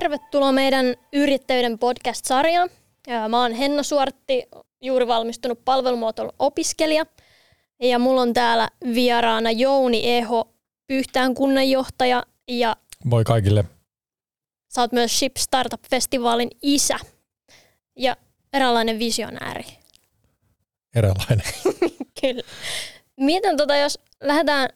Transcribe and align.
tervetuloa 0.00 0.52
meidän 0.52 0.94
yrittäjyyden 1.12 1.78
podcast-sarjaan. 1.78 2.70
Mä 3.28 3.42
oon 3.42 3.52
Henna 3.52 3.82
Suortti, 3.82 4.42
juuri 4.82 5.06
valmistunut 5.06 5.64
palvelumuotoilun 5.64 6.34
opiskelija. 6.38 7.06
Ja 7.80 7.98
mulla 7.98 8.20
on 8.20 8.34
täällä 8.34 8.68
vieraana 8.94 9.50
Jouni 9.50 10.08
Eho, 10.08 10.54
Pyhtään 10.86 11.34
kunnanjohtaja. 11.34 12.22
Ja 12.48 12.76
Moi 13.04 13.24
kaikille. 13.24 13.64
Sä 14.74 14.80
oot 14.80 14.92
myös 14.92 15.18
Ship 15.18 15.36
Startup-festivaalin 15.36 16.50
isä 16.62 16.96
ja 17.96 18.16
eräänlainen 18.52 18.98
visionääri. 18.98 19.64
Eräänlainen. 20.94 21.46
Kyllä. 22.20 22.42
Mietin 23.16 23.56
tota, 23.56 23.76
jos 23.76 23.98
lähdetään 24.22 24.68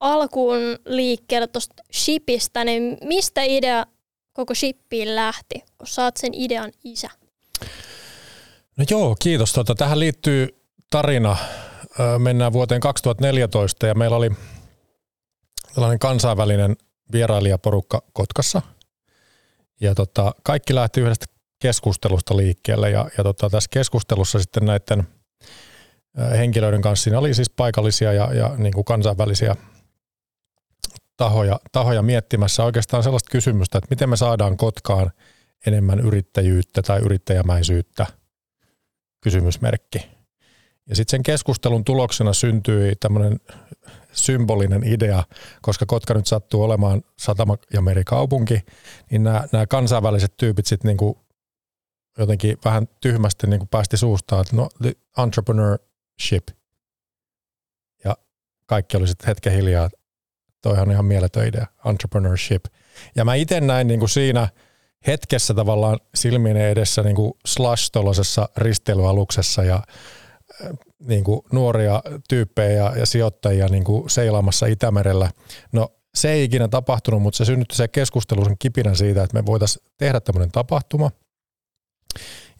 alkuun 0.00 0.78
liikkeelle 0.86 1.46
tuosta 1.46 1.82
Shipistä, 1.92 2.64
niin 2.64 2.98
mistä 3.04 3.42
idea 3.42 3.86
koko 4.38 4.54
Shipiin 4.54 5.16
lähti, 5.16 5.64
kun 5.78 6.04
oot 6.04 6.16
sen 6.16 6.34
idean 6.34 6.72
isä? 6.84 7.10
No 8.76 8.84
joo, 8.90 9.16
kiitos. 9.18 9.52
Tota, 9.52 9.74
tähän 9.74 10.00
liittyy 10.00 10.48
tarina. 10.90 11.36
Mennään 12.18 12.52
vuoteen 12.52 12.80
2014 12.80 13.86
ja 13.86 13.94
meillä 13.94 14.16
oli 14.16 14.30
tällainen 15.74 15.98
kansainvälinen 15.98 16.76
vierailijaporukka 17.12 18.02
Kotkassa. 18.12 18.62
Ja 19.80 19.94
tota, 19.94 20.34
kaikki 20.42 20.74
lähti 20.74 21.00
yhdestä 21.00 21.26
keskustelusta 21.58 22.36
liikkeelle 22.36 22.90
ja, 22.90 23.10
ja 23.18 23.24
tota, 23.24 23.50
tässä 23.50 23.68
keskustelussa 23.72 24.38
sitten 24.38 24.66
näiden 24.66 25.08
henkilöiden 26.38 26.82
kanssa 26.82 27.04
siinä 27.04 27.18
oli 27.18 27.34
siis 27.34 27.50
paikallisia 27.50 28.12
ja, 28.12 28.34
ja 28.34 28.54
niin 28.56 28.72
kuin 28.72 28.84
kansainvälisiä 28.84 29.56
tahoja, 31.18 31.60
tahoja 31.72 32.02
miettimässä 32.02 32.64
oikeastaan 32.64 33.02
sellaista 33.02 33.30
kysymystä, 33.30 33.78
että 33.78 33.88
miten 33.90 34.08
me 34.08 34.16
saadaan 34.16 34.56
Kotkaan 34.56 35.10
enemmän 35.66 36.00
yrittäjyyttä 36.00 36.82
tai 36.82 37.00
yrittäjämäisyyttä, 37.00 38.06
kysymysmerkki. 39.20 39.98
Ja 40.88 40.96
sitten 40.96 41.10
sen 41.10 41.22
keskustelun 41.22 41.84
tuloksena 41.84 42.32
syntyi 42.32 42.96
tämmöinen 43.00 43.40
symbolinen 44.12 44.84
idea, 44.84 45.24
koska 45.62 45.86
Kotka 45.86 46.14
nyt 46.14 46.26
sattuu 46.26 46.62
olemaan 46.62 47.02
satama- 47.20 47.58
ja 47.72 47.80
merikaupunki, 47.82 48.60
niin 49.10 49.22
nämä, 49.22 49.66
kansainväliset 49.68 50.36
tyypit 50.36 50.66
sitten 50.66 50.88
niinku 50.88 51.18
jotenkin 52.18 52.58
vähän 52.64 52.88
tyhmästi 53.00 53.46
niinku 53.46 53.66
päästi 53.66 53.96
suustaan, 53.96 54.40
että 54.40 54.56
no 54.56 54.68
entrepreneurship. 55.18 56.48
Ja 58.04 58.16
kaikki 58.66 58.96
oli 58.96 59.08
sitten 59.08 59.26
hetken 59.26 59.52
hiljaa, 59.52 59.86
että 59.86 59.97
toihan 60.62 60.88
on 60.88 60.92
ihan 60.92 61.04
mieletön 61.04 61.46
idea, 61.46 61.66
entrepreneurship. 61.86 62.64
Ja 63.16 63.24
mä 63.24 63.34
itse 63.34 63.60
näin 63.60 63.86
niinku 63.86 64.08
siinä 64.08 64.48
hetkessä 65.06 65.54
tavallaan 65.54 65.98
silmien 66.14 66.56
edessä 66.56 67.02
niinku 67.02 67.38
slash 67.46 67.90
tuollaisessa 67.92 68.48
risteilyaluksessa 68.56 69.64
ja 69.64 69.82
niin 71.00 71.24
kuin 71.24 71.40
nuoria 71.52 72.02
tyyppejä 72.28 72.72
ja, 72.72 72.92
ja 72.96 73.06
sijoittajia 73.06 73.68
niin 73.68 73.84
kuin 73.84 74.10
seilaamassa 74.10 74.66
Itämerellä. 74.66 75.30
No 75.72 75.88
se 76.14 76.30
ei 76.30 76.44
ikinä 76.44 76.68
tapahtunut, 76.68 77.22
mutta 77.22 77.36
se 77.36 77.44
synnytti 77.44 77.76
se 77.76 77.88
keskustelu 77.88 78.44
sen 78.44 78.58
kipinän 78.58 78.96
siitä, 78.96 79.22
että 79.22 79.34
me 79.34 79.46
voitaisiin 79.46 79.84
tehdä 79.96 80.20
tämmöinen 80.20 80.50
tapahtuma. 80.50 81.10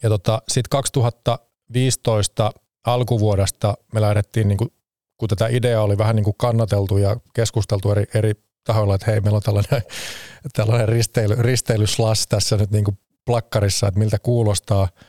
Ja 0.03 0.09
tota, 0.09 0.41
sitten 0.47 0.69
2015 0.69 2.51
alkuvuodesta 2.85 3.77
me 3.93 4.01
lähdettiin, 4.01 4.47
niin 4.47 4.57
kuin, 4.57 4.71
kun 5.19 5.29
tätä 5.29 5.47
ideaa 5.47 5.83
oli 5.83 5.97
vähän 5.97 6.15
niin 6.15 6.23
kuin 6.23 6.35
kannateltu 6.37 6.97
ja 6.97 7.17
keskusteltu 7.33 7.91
eri, 7.91 8.05
eri 8.13 8.33
tahoilla, 8.63 8.95
että 8.95 9.11
hei, 9.11 9.21
meillä 9.21 9.37
on 9.37 9.41
tällainen, 9.41 9.81
tällainen 10.53 10.89
risteily, 10.89 11.35
risteilyslas 11.39 12.27
tässä 12.27 12.57
nyt 12.57 12.71
niin 12.71 12.85
kuin 12.85 12.97
plakkarissa, 13.25 13.87
että 13.87 13.99
miltä 13.99 14.19
kuulostaa– 14.19 14.87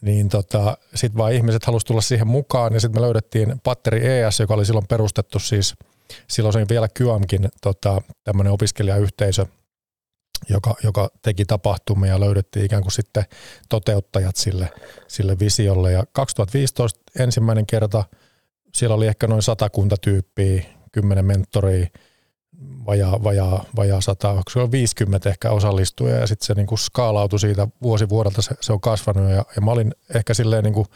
niin 0.00 0.28
tota, 0.28 0.78
sitten 0.94 1.18
vaan 1.18 1.32
ihmiset 1.32 1.64
halusivat 1.64 1.86
tulla 1.86 2.00
siihen 2.00 2.26
mukaan 2.26 2.74
ja 2.74 2.80
sitten 2.80 3.00
me 3.00 3.06
löydettiin 3.06 3.60
Patteri 3.64 4.06
ES, 4.06 4.40
joka 4.40 4.54
oli 4.54 4.66
silloin 4.66 4.86
perustettu 4.86 5.38
siis, 5.38 5.74
silloin 6.28 6.52
se 6.52 6.66
vielä 6.70 6.88
Kyamkin 6.88 7.48
tota, 7.62 8.02
tämmöinen 8.24 8.52
opiskelijayhteisö, 8.52 9.46
joka, 10.48 10.74
joka 10.82 11.10
teki 11.22 11.44
tapahtumia 11.44 12.12
ja 12.12 12.20
löydettiin 12.20 12.64
ikään 12.64 12.82
kuin 12.82 12.92
sitten 12.92 13.24
toteuttajat 13.68 14.36
sille, 14.36 14.72
sille 15.08 15.38
visiolle. 15.38 15.92
Ja 15.92 16.04
2015 16.12 17.00
ensimmäinen 17.18 17.66
kerta 17.66 18.04
siellä 18.76 18.94
oli 18.94 19.06
ehkä 19.06 19.26
noin 19.26 19.42
satakunta 19.42 19.96
tyyppiä, 20.00 20.62
kymmenen 20.92 21.24
mentoria, 21.24 21.86
vajaa, 22.86 23.24
vajaa, 23.24 23.64
vajaa 23.76 24.00
100, 24.00 24.30
onko 24.30 24.50
se 24.50 24.60
on 24.60 24.72
50 24.72 25.28
ehkä 25.28 25.50
osallistuja 25.50 26.16
ja 26.16 26.26
sitten 26.26 26.46
se 26.46 26.54
niin 26.54 26.66
kuin 26.66 26.78
skaalautui 26.78 27.40
siitä 27.40 27.68
vuosi 27.82 28.08
vuodelta, 28.08 28.42
se, 28.42 28.54
se 28.60 28.72
on 28.72 28.80
kasvanut 28.80 29.30
ja, 29.30 29.44
ja 29.56 29.62
mä 29.62 29.70
olin 29.70 29.94
ehkä 30.14 30.34
silleen 30.34 30.64
niin 30.64 30.74
kuin 30.74 30.86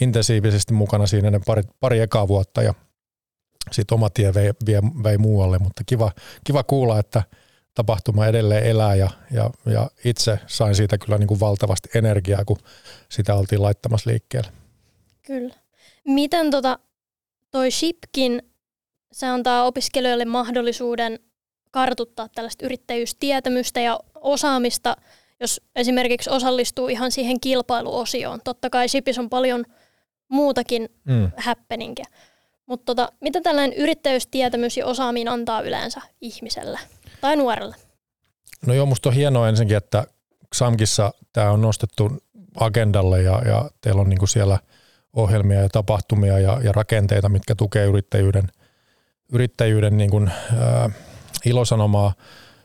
intensiivisesti 0.00 0.74
mukana 0.74 1.06
siinä 1.06 1.30
ne 1.30 1.40
pari, 1.46 1.62
pari 1.80 2.00
ekaa 2.00 2.28
vuotta 2.28 2.62
ja 2.62 2.74
sitten 3.72 3.94
oma 3.94 4.10
tie 4.10 4.34
vei, 4.34 4.50
vei, 4.66 4.80
vei 5.02 5.18
muualle, 5.18 5.58
mutta 5.58 5.82
kiva, 5.86 6.12
kiva 6.44 6.62
kuulla, 6.62 6.98
että 6.98 7.22
tapahtuma 7.74 8.26
edelleen 8.26 8.64
elää 8.64 8.94
ja, 8.94 9.10
ja, 9.30 9.50
ja 9.66 9.90
itse 10.04 10.38
sain 10.46 10.74
siitä 10.74 10.98
kyllä 10.98 11.18
niin 11.18 11.28
kuin 11.28 11.40
valtavasti 11.40 11.88
energiaa, 11.94 12.44
kun 12.44 12.58
sitä 13.08 13.34
oltiin 13.34 13.62
laittamassa 13.62 14.10
liikkeelle. 14.10 14.50
Kyllä. 15.22 15.54
Miten 16.04 16.50
tota, 16.50 16.78
toi 17.50 17.70
Shipkin 17.70 18.42
se 19.12 19.26
antaa 19.26 19.64
opiskelijoille 19.64 20.24
mahdollisuuden 20.24 21.18
kartuttaa 21.70 22.28
tällaista 22.34 22.66
yrittäjyystietämystä 22.66 23.80
ja 23.80 24.00
osaamista, 24.14 24.96
jos 25.40 25.60
esimerkiksi 25.76 26.30
osallistuu 26.30 26.88
ihan 26.88 27.12
siihen 27.12 27.40
kilpailuosioon. 27.40 28.40
Totta 28.44 28.70
kai 28.70 28.88
SIPIS 28.88 29.18
on 29.18 29.30
paljon 29.30 29.64
muutakin 30.28 30.88
mm. 31.04 31.30
happeningia. 31.36 32.04
Mutta 32.66 32.84
tota, 32.84 33.12
mitä 33.20 33.40
tällainen 33.40 33.78
yrittäjyystietämys 33.78 34.76
ja 34.76 34.86
osaaminen 34.86 35.32
antaa 35.32 35.60
yleensä 35.60 36.00
ihmiselle 36.20 36.78
tai 37.20 37.36
nuorelle? 37.36 37.76
No 38.66 38.74
joo, 38.74 38.86
musta 38.86 39.08
on 39.08 39.14
hienoa 39.14 39.48
ensinnäkin, 39.48 39.76
että 39.76 40.04
XAMKissa 40.54 41.12
tämä 41.32 41.50
on 41.50 41.60
nostettu 41.60 42.10
agendalle 42.60 43.22
ja, 43.22 43.42
ja 43.46 43.70
teillä 43.80 44.00
on 44.00 44.08
niinku 44.08 44.26
siellä 44.26 44.58
ohjelmia 45.16 45.60
ja 45.60 45.68
tapahtumia 45.68 46.38
ja, 46.38 46.60
ja 46.62 46.72
rakenteita, 46.72 47.28
mitkä 47.28 47.54
tukee 47.54 47.84
yrittäjyyden– 47.84 48.44
yrittäjyyden 49.32 49.96
niin 49.96 50.10
kuin, 50.10 50.30
ää, 50.58 50.90
ilosanomaa, 51.44 52.14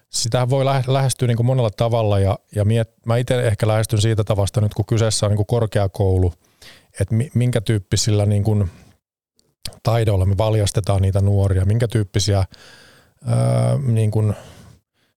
sitä 0.09 0.50
voi 0.50 0.66
lähestyä 0.88 1.28
niin 1.28 1.38
kuin 1.38 1.47
monella 1.47 1.69
tavalla 1.78 2.19
ja, 2.19 2.39
ja 2.56 2.66
miet, 2.66 2.89
mä 3.06 3.17
itse 3.17 3.47
ehkä 3.47 3.67
lähestyn 3.67 4.01
siitä 4.01 4.23
tavasta 4.23 4.61
nyt, 4.61 4.73
kun 4.73 4.85
kyseessä 4.85 5.25
on 5.25 5.29
niin 5.29 5.38
kuin 5.38 5.45
korkeakoulu, 5.45 6.33
että 7.00 7.16
minkä 7.33 7.61
tyyppisillä 7.61 8.25
niin 8.25 8.44
kuin 8.44 8.72
taidoilla 9.83 10.25
me 10.25 10.38
valjastetaan 10.38 11.01
niitä 11.01 11.22
nuoria, 11.22 11.66
minkä 11.66 11.88
tyyppisiä 11.88 12.38
ää, 12.38 13.77
niin 13.88 14.12
kuin, 14.12 14.33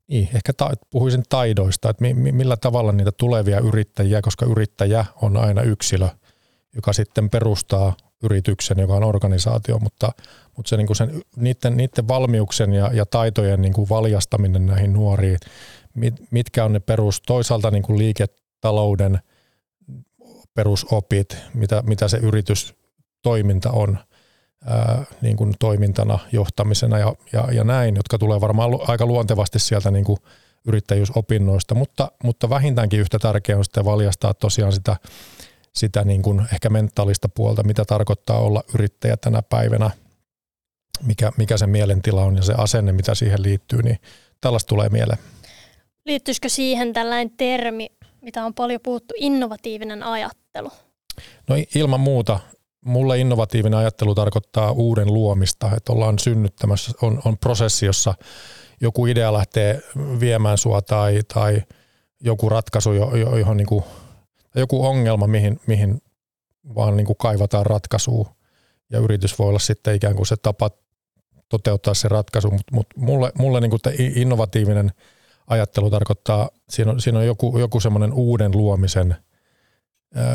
niin, 0.08 0.28
ehkä 0.34 0.52
ta, 0.52 0.70
puhuisin 0.90 1.22
taidoista, 1.28 1.90
että 1.90 2.02
mi, 2.02 2.32
millä 2.32 2.56
tavalla 2.56 2.92
niitä 2.92 3.12
tulevia 3.12 3.60
yrittäjiä, 3.60 4.20
koska 4.22 4.46
yrittäjä 4.46 5.04
on 5.22 5.36
aina 5.36 5.62
yksilö, 5.62 6.08
joka 6.74 6.92
sitten 6.92 7.30
perustaa 7.30 7.96
yrityksen, 8.22 8.78
joka 8.78 8.94
on 8.94 9.04
organisaatio, 9.04 9.78
mutta, 9.78 10.12
mutta 10.56 10.68
se 10.68 10.76
niin 10.76 10.86
kuin 10.86 10.96
sen, 10.96 11.22
niiden, 11.36 11.76
niiden 11.76 12.08
valmiuksen 12.08 12.72
ja, 12.72 12.90
ja 12.92 13.06
taitojen 13.06 13.62
niin 13.62 13.72
kuin 13.72 13.88
valjastaminen 13.88 14.66
näihin 14.66 14.92
nuoriin, 14.92 15.38
mit, 15.94 16.14
mitkä 16.30 16.64
on 16.64 16.72
ne 16.72 16.80
perus, 16.80 17.22
toisaalta 17.26 17.70
niin 17.70 17.82
kuin 17.82 17.98
liiketalouden 17.98 19.18
perusopit, 20.54 21.36
mitä, 21.54 21.82
mitä 21.86 22.08
se 22.08 22.16
yritystoiminta 22.16 23.70
on 23.70 23.98
ää, 24.64 25.04
niin 25.20 25.36
kuin 25.36 25.54
toimintana, 25.58 26.18
johtamisena 26.32 26.98
ja, 26.98 27.14
ja, 27.32 27.48
ja 27.52 27.64
näin, 27.64 27.96
jotka 27.96 28.18
tulee 28.18 28.40
varmaan 28.40 28.70
aika 28.88 29.06
luontevasti 29.06 29.58
sieltä 29.58 29.90
niin 29.90 30.04
kuin 30.04 30.18
yrittäjyysopinnoista, 30.66 31.74
mutta, 31.74 32.10
mutta 32.24 32.50
vähintäänkin 32.50 33.00
yhtä 33.00 33.18
tärkeää 33.18 33.58
on 33.58 33.64
sitten 33.64 33.84
valjastaa 33.84 34.34
tosiaan 34.34 34.72
sitä 34.72 34.96
sitä 35.78 36.04
niin 36.04 36.22
kuin 36.22 36.46
ehkä 36.52 36.70
mentaalista 36.70 37.28
puolta, 37.28 37.62
mitä 37.62 37.84
tarkoittaa 37.84 38.38
olla 38.38 38.62
yrittäjä 38.74 39.16
tänä 39.16 39.42
päivänä, 39.42 39.90
mikä, 41.02 41.32
mikä 41.36 41.56
se 41.56 41.66
mielentila 41.66 42.24
on 42.24 42.36
ja 42.36 42.42
se 42.42 42.54
asenne, 42.56 42.92
mitä 42.92 43.14
siihen 43.14 43.42
liittyy, 43.42 43.82
niin 43.82 43.98
tällaista 44.40 44.68
tulee 44.68 44.88
mieleen. 44.88 45.18
Liittyisikö 46.06 46.48
siihen 46.48 46.92
tällainen 46.92 47.30
termi, 47.36 47.86
mitä 48.20 48.44
on 48.44 48.54
paljon 48.54 48.80
puhuttu, 48.82 49.14
innovatiivinen 49.16 50.02
ajattelu? 50.02 50.70
No 51.48 51.56
ilman 51.74 52.00
muuta. 52.00 52.40
Mulle 52.84 53.18
innovatiivinen 53.18 53.78
ajattelu 53.78 54.14
tarkoittaa 54.14 54.72
uuden 54.72 55.14
luomista, 55.14 55.70
että 55.76 55.92
ollaan 55.92 56.18
synnyttämässä, 56.18 56.92
on, 57.02 57.22
on 57.24 57.38
prosessi, 57.38 57.86
jossa 57.86 58.14
joku 58.80 59.06
idea 59.06 59.32
lähtee 59.32 59.80
viemään 60.20 60.58
sua 60.58 60.82
tai, 60.82 61.20
tai 61.34 61.62
joku 62.20 62.48
ratkaisu, 62.48 62.92
johon 63.38 63.56
niin 63.56 63.66
kuin 63.66 63.84
joku 64.60 64.86
ongelma, 64.86 65.26
mihin, 65.26 65.60
mihin 65.66 66.02
vaan 66.74 66.96
niin 66.96 67.06
kuin 67.06 67.16
kaivataan 67.16 67.66
ratkaisua 67.66 68.34
ja 68.90 68.98
yritys 68.98 69.38
voi 69.38 69.48
olla 69.48 69.58
sitten 69.58 69.94
ikään 69.94 70.14
kuin 70.14 70.26
se 70.26 70.36
tapa 70.36 70.70
toteuttaa 71.48 71.94
se 71.94 72.08
ratkaisu, 72.08 72.50
mutta 72.50 72.74
mut 72.74 72.86
mulle, 72.96 73.32
mulle 73.38 73.60
niin 73.60 73.70
kuin 73.70 73.80
innovatiivinen 74.14 74.92
ajattelu 75.46 75.90
tarkoittaa, 75.90 76.48
siinä 76.70 76.90
on, 76.90 77.00
siinä 77.00 77.18
on 77.18 77.26
joku, 77.26 77.58
joku 77.58 77.80
semmoinen 77.80 78.12
uuden 78.12 78.52
luomisen 78.54 79.16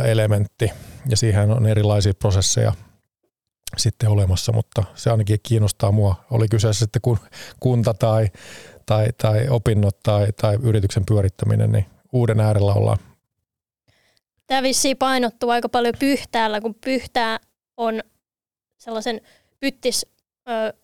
elementti 0.06 0.72
ja 1.10 1.18
siihen 1.18 1.52
on 1.52 1.66
erilaisia 1.66 2.14
prosesseja 2.14 2.74
sitten 3.78 4.10
olemassa, 4.10 4.52
mutta 4.52 4.84
se 4.96 5.12
ainakin 5.12 5.40
kiinnostaa 5.44 5.92
mua. 5.92 6.16
Oli 6.32 6.48
kyseessä 6.48 6.86
sitten 6.86 7.02
kunta 7.60 7.94
tai, 7.94 8.28
tai, 8.86 9.08
tai 9.18 9.48
opinnot 9.50 10.00
tai, 10.04 10.28
tai 10.42 10.58
yrityksen 10.64 11.06
pyörittäminen, 11.06 11.72
niin 11.72 11.86
uuden 12.12 12.40
äärellä 12.40 12.74
ollaan. 12.74 12.98
Tämä 14.54 14.64
vissiin 14.64 14.98
painottuu 14.98 15.50
aika 15.50 15.70
paljon 15.70 15.94
pyhtäällä, 16.00 16.62
kun 16.62 16.76
pyhtää 16.86 17.40
on 17.78 18.04
sellaisen 18.78 19.22
pyttis 19.60 20.06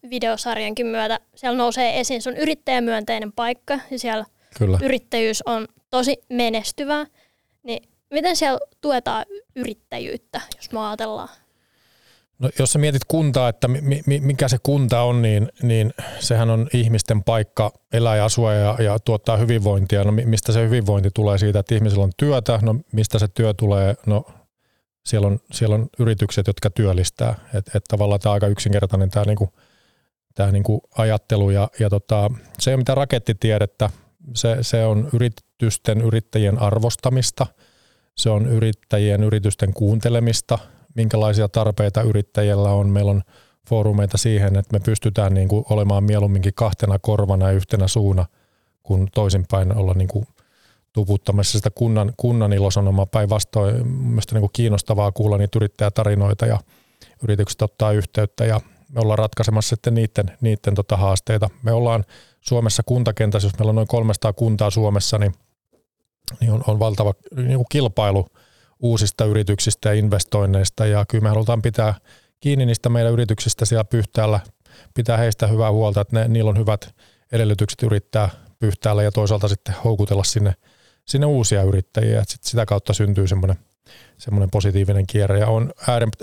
videosarjankin 0.10 0.86
myötä, 0.86 1.20
siellä 1.36 1.58
nousee 1.58 2.00
esiin, 2.00 2.22
se 2.22 2.30
on 2.30 2.38
yrittäjämyönteinen 2.38 3.32
paikka 3.32 3.80
ja 3.92 4.00
siellä 4.00 4.26
Kyllä. 4.58 4.80
yrittäjyys 4.82 5.44
on 5.46 5.68
tosi 5.90 6.18
menestyvää. 6.30 7.06
Niin 7.64 7.90
miten 8.10 8.36
siellä 8.36 8.60
tuetaan 8.82 9.26
yrittäjyyttä, 9.56 10.42
jos 10.56 10.72
me 10.72 10.88
ajatellaan? 10.88 11.30
No, 12.40 12.50
jos 12.60 12.72
sä 12.72 12.80
mietit 12.80 13.02
kuntaa, 13.08 13.50
että 13.50 13.68
mi, 13.68 14.02
mi, 14.06 14.20
mikä 14.20 14.48
se 14.48 14.58
kunta 14.64 15.02
on, 15.02 15.22
niin, 15.22 15.50
niin 15.62 15.94
sehän 16.20 16.50
on 16.50 16.68
ihmisten 16.74 17.24
paikka 17.24 17.72
elää 17.94 18.16
ja 18.16 18.26
asua 18.26 18.54
ja, 18.54 18.76
ja 18.80 19.00
tuottaa 19.00 19.38
hyvinvointia. 19.38 20.04
No 20.04 20.12
mistä 20.12 20.52
se 20.52 20.66
hyvinvointi 20.66 21.10
tulee 21.14 21.38
siitä, 21.38 21.60
että 21.60 21.76
ihmisillä 21.76 22.04
on 22.04 22.12
työtä? 22.18 22.60
No 22.62 22.76
mistä 22.92 23.20
se 23.20 23.28
työ 23.28 23.54
tulee? 23.54 23.96
No 24.06 24.26
siellä 25.06 25.28
on, 25.28 25.40
siellä 25.52 25.76
on 25.76 25.90
yritykset, 26.00 26.48
jotka 26.48 26.70
työllistää. 26.70 27.36
Että 27.54 27.72
et 27.76 27.84
tavallaan 27.88 28.20
tämä 28.20 28.32
on 28.32 28.34
aika 28.34 28.48
yksinkertainen 28.48 29.10
tämä 29.10 29.26
niinku, 29.26 29.54
tää 30.36 30.52
niinku 30.52 30.82
ajattelu. 30.98 31.50
Ja, 31.50 31.70
ja 31.80 31.90
tota, 31.90 32.32
se 32.60 32.72
ei 32.72 32.74
ole 32.74 32.82
mitään 32.82 32.98
rakettitiedettä. 32.98 33.90
Se, 34.36 34.58
se 34.62 34.86
on 34.86 35.10
yritysten, 35.14 36.02
yrittäjien 36.02 36.62
arvostamista. 36.62 37.48
Se 38.18 38.30
on 38.30 38.46
yrittäjien, 38.48 39.24
yritysten 39.24 39.74
kuuntelemista– 39.74 40.58
minkälaisia 41.00 41.50
tarpeita 41.50 42.02
yrittäjillä 42.02 42.70
on. 42.70 42.90
Meillä 42.90 43.12
on 43.12 43.22
foorumeita 43.70 44.18
siihen, 44.18 44.56
että 44.56 44.74
me 44.74 44.80
pystytään 44.80 45.34
niin 45.34 45.48
kuin 45.48 45.66
olemaan 45.70 46.04
mieluumminkin 46.04 46.54
kahtena 46.56 47.00
korvana 47.00 47.46
ja 47.46 47.52
yhtenä 47.52 47.88
suuna, 47.88 48.26
kun 48.84 49.08
toisinpäin 49.14 49.78
olla 49.78 49.94
niin 49.94 50.08
kuin 50.08 50.26
tuputtamassa 50.94 51.58
sitä 51.58 51.70
kunnan, 51.76 52.14
kunnan 52.18 52.54
ilosanomaa 52.54 53.06
päinvastoin. 53.06 53.88
Mielestäni 53.88 54.42
niin 54.42 54.50
kiinnostavaa 54.54 55.12
kuulla 55.12 55.38
niitä 55.38 55.60
yrittäjätarinoita 55.60 56.46
ja 56.46 56.60
yritykset 57.24 57.62
ottaa 57.62 57.92
yhteyttä 57.92 58.46
ja 58.46 58.62
me 58.90 59.02
ollaan 59.02 59.20
ratkaisemassa 59.20 59.70
sitten 59.70 59.96
niiden, 59.96 60.38
niiden 60.42 60.76
tota 60.76 60.98
haasteita. 60.98 61.50
Me 61.64 61.72
ollaan 61.72 62.04
Suomessa 62.42 62.84
kuntakentässä, 62.86 63.46
jos 63.48 63.58
meillä 63.60 63.70
on 63.70 63.76
noin 63.76 63.88
300 63.88 64.34
kuntaa 64.34 64.70
Suomessa, 64.70 65.18
niin, 65.18 65.34
niin 66.42 66.52
on, 66.52 66.64
on 66.68 66.80
valtava 66.80 67.14
niin 67.36 67.56
kuin 67.56 67.68
kilpailu– 67.70 68.28
uusista 68.80 69.26
yrityksistä 69.26 69.90
ja 69.90 69.96
investoinneista. 69.96 70.86
Ja 70.86 71.06
kyllä 71.06 71.22
me 71.22 71.30
halutaan 71.30 71.62
pitää 71.62 71.94
kiinni 72.40 72.66
niistä 72.66 72.90
meidän 72.90 73.14
yrityksistä 73.14 73.66
siellä 73.66 73.84
Pyhtäällä, 73.84 74.40
pitää 74.94 75.18
heistä 75.18 75.48
hyvää 75.48 75.72
huolta, 75.72 76.02
että 76.02 76.20
ne, 76.20 76.28
niillä 76.28 76.50
on 76.50 76.58
hyvät 76.58 76.96
edellytykset 77.32 77.84
yrittää 77.84 78.30
Pyhtäällä 78.60 79.04
ja 79.04 79.12
toisaalta 79.12 79.48
sitten 79.48 79.76
houkutella 79.84 80.24
sinne, 80.24 80.54
sinne 81.06 81.26
uusia 81.26 81.64
yrittäjiä, 81.64 82.22
että 82.22 82.32
sit 82.32 82.44
sitä 82.44 82.66
kautta 82.66 82.94
syntyy 82.94 83.28
semmoinen 83.28 83.58
semmoinen 84.18 84.50
positiivinen 84.50 85.08
kierre. 85.08 85.40
Ja 85.40 85.48
on 85.48 85.72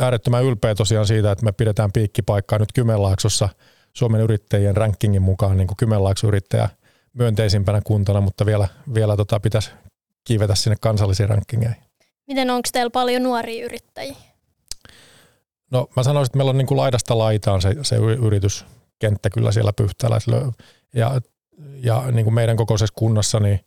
äärettömän 0.00 0.44
ylpeä 0.44 0.74
tosiaan 0.74 1.06
siitä, 1.06 1.32
että 1.32 1.44
me 1.44 1.52
pidetään 1.52 1.92
piikkipaikkaa 1.92 2.58
nyt 2.58 2.72
Kymenlaaksossa 2.72 3.48
Suomen 3.92 4.20
yrittäjien 4.20 4.76
rankingin 4.76 5.22
mukaan 5.22 5.56
niin 5.56 5.66
kuin 5.66 5.76
Kymenlaakso 5.76 6.28
yrittäjä 6.28 6.68
myönteisimpänä 7.12 7.80
kuntana, 7.84 8.20
mutta 8.20 8.46
vielä, 8.46 8.68
vielä 8.94 9.16
tota 9.16 9.40
pitäisi 9.40 9.70
kiivetä 10.24 10.54
sinne 10.54 10.76
kansallisiin 10.80 11.28
rankingeihin. 11.28 11.85
Miten 12.26 12.50
onko 12.50 12.69
teillä 12.73 12.90
paljon 12.90 13.23
nuoria 13.23 13.64
yrittäjiä? 13.64 14.17
No 15.70 15.88
mä 15.96 16.02
sanoisin, 16.02 16.28
että 16.28 16.37
meillä 16.37 16.50
on 16.50 16.58
niin 16.58 16.67
kuin 16.67 16.78
laidasta 16.78 17.19
laitaan 17.19 17.62
se, 17.62 17.76
se 17.82 17.96
yrityskenttä 17.96 19.31
kyllä 19.31 19.52
siellä 19.52 19.73
Pyhtäällä. 19.73 20.19
Ja, 20.94 21.20
ja 21.82 22.11
niin 22.12 22.25
kuin 22.25 22.34
meidän 22.34 22.56
kokoisessa 22.56 22.94
kunnassa 22.99 23.40
niin 23.40 23.61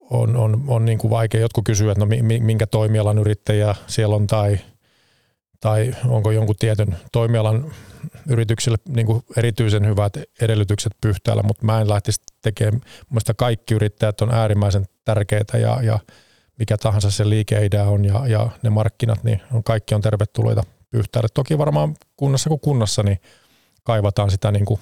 on, 0.00 0.36
on, 0.36 0.64
on 0.66 0.84
niin 0.84 0.98
kuin 0.98 1.10
vaikea. 1.10 1.40
Jotkut 1.40 1.64
kysyvät, 1.64 1.90
että 1.92 2.04
no 2.04 2.22
minkä 2.40 2.66
toimialan 2.66 3.18
yrittäjä 3.18 3.74
siellä 3.86 4.16
on 4.16 4.26
tai, 4.26 4.58
tai 5.60 5.94
onko 6.08 6.30
jonkun 6.30 6.56
tietyn 6.58 6.96
toimialan 7.12 7.72
yrityksille 8.28 8.78
niin 8.88 9.06
kuin 9.06 9.22
erityisen 9.36 9.86
hyvät 9.86 10.12
edellytykset 10.40 10.92
Pyhtäällä, 11.00 11.42
mutta 11.42 11.66
mä 11.66 11.80
en 11.80 11.88
lähtisi 11.88 12.20
tekemään. 12.42 12.80
Mielestäni 13.10 13.36
kaikki 13.36 13.74
yrittäjät 13.74 14.20
on 14.20 14.34
äärimmäisen 14.34 14.86
tärkeitä 15.04 15.58
ja, 15.58 15.82
ja 15.82 15.98
mikä 16.58 16.76
tahansa 16.76 17.10
se 17.10 17.28
liikeidea 17.28 17.84
on 17.84 18.04
ja, 18.04 18.26
ja 18.26 18.50
ne 18.62 18.70
markkinat, 18.70 19.24
niin 19.24 19.40
on, 19.52 19.64
kaikki 19.64 19.94
on 19.94 20.00
tervetulleita 20.00 20.62
Pyhtäälle. 20.90 21.28
Toki 21.34 21.58
varmaan 21.58 21.96
kunnassa 22.16 22.48
kuin 22.48 22.60
kunnassa 22.60 23.02
niin 23.02 23.20
kaivataan 23.82 24.30
sitä 24.30 24.52
niin 24.52 24.64
kuin 24.64 24.80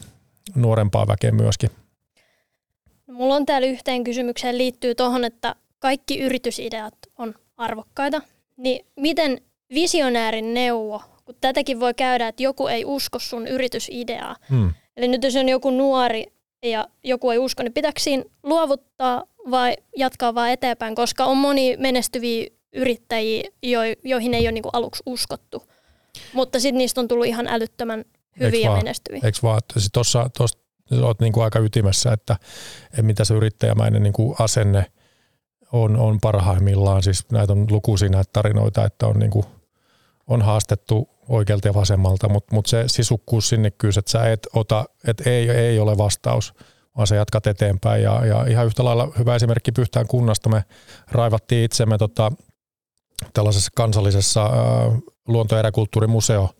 nuorempaa 0.54 1.06
väkeä 1.06 1.32
myöskin. 1.32 1.70
No, 3.06 3.14
mulla 3.14 3.34
on 3.34 3.46
täällä 3.46 3.68
yhteen 3.68 4.04
kysymykseen 4.04 4.58
liittyy 4.58 4.94
tuohon, 4.94 5.24
että 5.24 5.54
kaikki 5.78 6.18
yritysideat 6.18 6.94
on 7.18 7.34
arvokkaita. 7.56 8.22
Niin 8.56 8.86
miten 8.96 9.40
visionäärin 9.74 10.54
neuvo, 10.54 11.02
kun 11.24 11.34
tätäkin 11.40 11.80
voi 11.80 11.94
käydä, 11.94 12.28
että 12.28 12.42
joku 12.42 12.66
ei 12.66 12.84
usko 12.84 13.18
sun 13.18 13.46
yritysideaa. 13.46 14.36
Hmm. 14.50 14.72
Eli 14.96 15.08
nyt 15.08 15.22
jos 15.22 15.36
on 15.36 15.48
joku 15.48 15.70
nuori 15.70 16.35
ja 16.70 16.88
joku 17.04 17.30
ei 17.30 17.38
usko, 17.38 17.62
niin 17.62 17.72
pitääkö 17.72 18.00
siinä 18.00 18.24
luovuttaa 18.42 19.24
vai 19.50 19.76
jatkaa 19.96 20.34
vaan 20.34 20.50
eteenpäin, 20.50 20.94
koska 20.94 21.24
on 21.24 21.36
moni 21.36 21.76
menestyviä 21.76 22.46
yrittäjiä, 22.72 23.42
joihin 24.04 24.34
ei 24.34 24.42
ole 24.46 24.52
niinku 24.52 24.70
aluksi 24.72 25.02
uskottu. 25.06 25.62
Mutta 26.32 26.60
sitten 26.60 26.78
niistä 26.78 27.00
on 27.00 27.08
tullut 27.08 27.26
ihan 27.26 27.48
älyttömän 27.48 28.04
hyviä 28.40 28.70
ja 28.70 28.76
menestyviä. 28.76 29.20
Eikö 29.24 29.38
vaan, 29.42 29.58
että 29.58 29.74
tuossa 29.92 30.30
olet 31.02 31.20
niinku 31.20 31.40
aika 31.40 31.58
ytimessä, 31.58 32.12
että, 32.12 32.36
että 32.84 33.02
mitä 33.02 33.24
se 33.24 33.34
yrittäjämäinen 33.34 34.02
niinku 34.02 34.36
asenne 34.38 34.86
on, 35.72 35.96
on 35.96 36.18
parhaimmillaan. 36.20 37.02
Siis 37.02 37.30
näitä 37.32 37.52
on 37.52 37.66
lukuisia 37.70 38.08
näitä 38.08 38.30
tarinoita, 38.32 38.84
että 38.84 39.06
on, 39.06 39.18
niinku, 39.18 39.44
on 40.26 40.42
haastettu 40.42 41.08
oikealta 41.28 41.68
ja 41.68 41.74
vasemmalta, 41.74 42.28
mutta 42.28 42.54
mut 42.54 42.66
se 42.66 42.84
sisukkuus, 42.86 43.48
sinnekkyys, 43.48 43.98
että 43.98 44.10
sä 44.10 44.32
et 44.32 44.46
ota, 44.54 44.84
että 45.06 45.30
ei, 45.30 45.50
ei 45.50 45.78
ole 45.78 45.98
vastaus, 45.98 46.54
vaan 46.96 47.06
sä 47.06 47.16
jatkat 47.16 47.46
eteenpäin. 47.46 48.02
Ja, 48.02 48.26
ja 48.26 48.46
ihan 48.46 48.66
yhtä 48.66 48.84
lailla 48.84 49.08
hyvä 49.18 49.34
esimerkki 49.34 49.72
Pyhtään 49.72 50.06
kunnasta. 50.06 50.48
Me 50.48 50.64
raivattiin 51.10 51.64
itsemme 51.64 51.98
tota, 51.98 52.32
tällaisessa 53.34 53.70
kansallisessa 53.76 54.42
ää, 54.42 54.52
luonto- 55.28 55.54
ja 55.54 55.58
eräkulttuurimuseo 55.58 56.50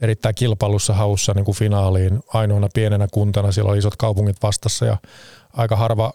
erittäin 0.00 0.34
kilpailussa 0.34 0.94
haussa 0.94 1.32
niin 1.34 1.44
kuin 1.44 1.56
finaaliin 1.56 2.20
ainoana 2.34 2.68
pienenä 2.74 3.06
kuntana. 3.12 3.52
Siellä 3.52 3.70
oli 3.70 3.78
isot 3.78 3.96
kaupungit 3.96 4.36
vastassa 4.42 4.86
ja 4.86 4.96
aika 5.52 5.76
harva 5.76 6.12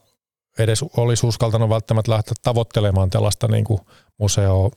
edes 0.60 0.84
olisi 0.98 1.28
uskaltanut 1.28 1.70
välttämättä 1.70 2.12
lähteä 2.12 2.34
tavoittelemaan 2.42 3.10
tällaista 3.10 3.48
niin 3.48 3.64
kuin 3.64 3.82
museoa 4.18 4.72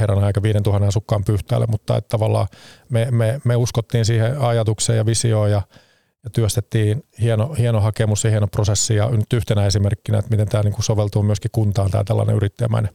herran 0.00 0.24
aika 0.24 0.42
5000 0.42 0.88
asukkaan 0.88 1.24
pyhtäälle, 1.24 1.66
mutta 1.66 1.96
että 1.96 2.08
tavallaan 2.08 2.48
me, 2.88 3.08
me, 3.10 3.40
me 3.44 3.56
uskottiin 3.56 4.04
siihen 4.04 4.38
ajatukseen 4.38 4.96
ja 4.96 5.06
visioon 5.06 5.50
ja, 5.50 5.62
ja 6.24 6.30
työstettiin 6.30 7.04
hieno, 7.20 7.54
hieno 7.58 7.80
hakemus 7.80 8.24
ja 8.24 8.30
hieno 8.30 8.46
prosessi 8.46 8.94
ja 8.94 9.08
nyt 9.08 9.32
yhtenä 9.32 9.66
esimerkkinä, 9.66 10.18
että 10.18 10.30
miten 10.30 10.48
tämä 10.48 10.62
niin 10.62 10.74
kuin 10.74 10.84
soveltuu 10.84 11.22
myöskin 11.22 11.50
kuntaan 11.54 11.90
tämä 11.90 12.04
tällainen 12.04 12.36
yrittäjämäinen 12.36 12.94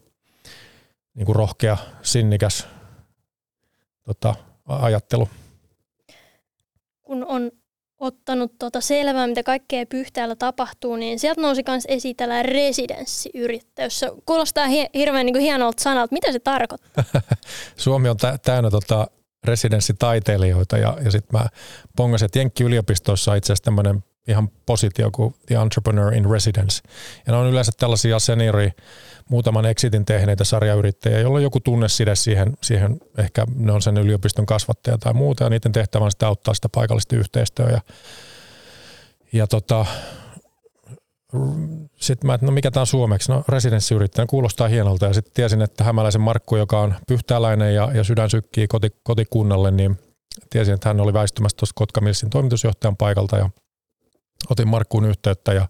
niin 1.16 1.26
kuin 1.26 1.36
rohkea, 1.36 1.78
sinnikäs 2.02 2.68
tota, 4.04 4.36
ajattelu. 4.66 5.30
Kun 7.02 7.26
on 7.26 7.52
ottanut 8.00 8.52
tota 8.60 8.82
selvää, 8.82 9.28
mitä 9.28 9.44
kaikkea 9.44 9.86
pyhtäällä 9.86 10.36
tapahtuu, 10.36 10.96
niin 10.96 11.20
sieltä 11.20 11.42
nousi 11.42 11.64
myös 11.68 11.84
esiin 11.88 12.16
tällainen 12.16 12.52
residenssiyrittäjyys. 12.52 14.00
Se 14.00 14.12
kuulostaa 14.26 14.68
hi- 14.68 14.90
hirveän 14.94 15.26
niin 15.26 15.40
hienolta 15.40 15.84
sanalta. 15.84 16.14
Mitä 16.14 16.32
se 16.32 16.40
tarkoittaa? 16.40 17.04
Suomi 17.78 18.10
on 18.10 18.18
täynnä 18.44 18.72
tota 18.72 19.08
residenssitaiteilijoita 19.44 20.78
ja, 20.78 20.98
ja 21.04 21.12
sitten 21.12 21.40
mä 21.40 21.48
pongasin, 21.96 22.26
että 22.26 22.40
Jenkki-yliopistossa 22.40 23.32
on 23.32 23.38
itse 23.38 23.54
asiassa 23.54 23.64
tämmöinen 23.64 24.04
ihan 24.28 24.50
positio 24.66 25.12
kuin 25.12 25.36
The 25.46 25.56
Entrepreneur 25.56 26.14
in 26.14 26.32
Residence. 26.32 26.82
Ja 27.28 27.34
ne 27.34 27.38
on 27.38 27.48
yleensä 27.48 27.72
tällaisia 27.78 28.20
seniori, 28.20 28.72
muutaman 29.30 29.66
exitin 29.66 30.06
tehneitä 30.06 30.44
sarjayrittäjiä, 30.44 31.20
joilla 31.20 31.38
on 31.38 31.44
joku 31.44 31.60
tunneside 31.60 32.16
siihen, 32.16 32.58
siihen, 32.62 33.00
ehkä 33.18 33.46
ne 33.56 33.72
on 33.72 33.82
sen 33.82 33.98
yliopiston 33.98 34.46
kasvattaja 34.46 34.98
tai 34.98 35.14
muuta, 35.14 35.44
ja 35.44 35.50
niiden 35.50 35.72
tehtävä 35.72 36.06
on 36.06 36.12
sitä 36.12 36.28
auttaa 36.28 36.54
sitä 36.54 36.70
paikallista 36.70 37.16
yhteistyötä. 37.16 37.72
Ja, 37.72 37.82
ja 39.34 39.48
tota, 39.48 39.86
sitten 41.96 42.28
mä, 42.28 42.34
että 42.34 42.46
no 42.46 42.52
mikä 42.52 42.72
tämä 42.72 42.82
on 42.82 42.88
suomeksi? 42.88 43.32
No 43.32 43.44
residenssiyrittäjä, 43.48 44.26
kuulostaa 44.26 44.68
hienolta. 44.68 45.06
Ja 45.06 45.14
sitten 45.14 45.34
tiesin, 45.34 45.62
että 45.62 45.84
Hämäläisen 45.84 46.22
Markku, 46.22 46.56
joka 46.56 46.80
on 46.80 46.96
pyhtääläinen 47.08 47.76
ja, 47.76 47.92
ja 47.94 48.04
sydän 48.04 48.30
sykkii 48.30 48.68
koti, 48.68 48.90
kotikunnalle, 49.04 49.72
niin 49.72 50.00
tiesin, 50.50 50.74
että 50.74 50.90
hän 50.90 51.00
oli 51.00 51.14
väistymässä 51.14 51.58
tuosta 51.58 51.74
Kotka 51.76 52.02
Millsin 52.02 52.30
toimitusjohtajan 52.30 52.98
paikalta 52.98 53.38
ja 53.38 53.50
otin 54.50 54.68
Markkuun 54.68 55.06
yhteyttä 55.06 55.54
ja 55.54 55.68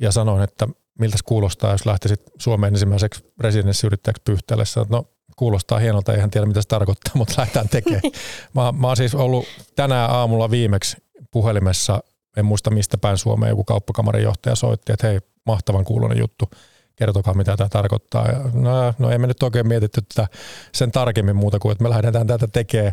ja 0.00 0.12
sanoin, 0.12 0.42
että 0.42 0.68
miltä 0.98 1.16
kuulostaa, 1.24 1.72
jos 1.72 1.86
lähtisit 1.86 2.22
Suomeen 2.38 2.74
ensimmäiseksi 2.74 3.32
residenssiyrittäjäksi 3.40 4.22
Pyhtäälle. 4.24 4.64
Sanoin, 4.64 4.90
no 4.90 5.04
kuulostaa 5.36 5.78
hienolta, 5.78 6.14
eihän 6.14 6.30
tiedä 6.30 6.46
mitä 6.46 6.62
se 6.62 6.68
tarkoittaa, 6.68 7.12
mutta 7.18 7.34
lähdetään 7.38 7.68
tekemään. 7.68 8.02
Mä, 8.54 8.72
mä 8.72 8.86
oon 8.86 8.96
siis 8.96 9.14
ollut 9.14 9.46
tänään 9.76 10.10
aamulla 10.10 10.50
viimeksi 10.50 10.96
puhelimessa, 11.30 12.02
en 12.36 12.44
muista 12.44 12.70
mistä 12.70 12.98
päin 12.98 13.18
Suomeen, 13.18 13.50
joku 13.50 13.64
kauppakamarin 13.64 14.24
johtaja 14.24 14.56
soitti, 14.56 14.92
että 14.92 15.06
hei, 15.06 15.20
mahtavan 15.46 15.84
kuulonen 15.84 16.18
juttu, 16.18 16.50
kertokaa 16.96 17.34
mitä 17.34 17.56
tämä 17.56 17.68
tarkoittaa. 17.68 18.26
Ja 18.26 18.40
no, 18.52 18.94
no 18.98 19.10
ei 19.10 19.18
me 19.18 19.26
nyt 19.26 19.42
oikein 19.42 19.68
mietitty 19.68 20.02
tätä 20.02 20.28
sen 20.72 20.92
tarkemmin 20.92 21.36
muuta 21.36 21.58
kuin, 21.58 21.72
että 21.72 21.84
me 21.84 21.90
lähdetään 21.90 22.26
tätä 22.26 22.46
tekemään. 22.46 22.92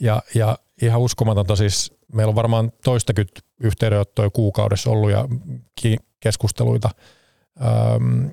Ja, 0.00 0.22
ja 0.34 0.58
ihan 0.82 1.00
uskomatonta 1.00 1.56
siis, 1.56 1.92
meillä 2.12 2.30
on 2.30 2.36
varmaan 2.36 2.72
toistakymmentä 2.84 3.40
yhteydenottoja 3.60 4.30
kuukaudessa 4.30 4.90
ollut 4.90 5.10
ja 5.10 5.28
keskusteluita, 6.20 6.90
ähm, 7.62 8.26